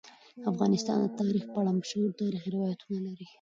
[0.51, 3.25] افغانستان د تاریخ په اړه مشهور تاریخی روایتونه لري.